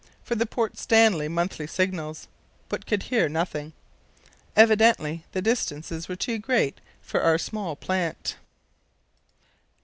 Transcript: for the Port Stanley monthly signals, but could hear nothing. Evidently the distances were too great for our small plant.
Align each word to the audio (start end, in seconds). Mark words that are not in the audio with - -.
for 0.23 0.33
the 0.33 0.47
Port 0.47 0.79
Stanley 0.79 1.27
monthly 1.27 1.67
signals, 1.67 2.27
but 2.69 2.87
could 2.87 3.03
hear 3.03 3.29
nothing. 3.29 3.71
Evidently 4.55 5.25
the 5.31 5.43
distances 5.43 6.09
were 6.09 6.15
too 6.15 6.39
great 6.39 6.81
for 7.03 7.21
our 7.21 7.37
small 7.37 7.75
plant. 7.75 8.37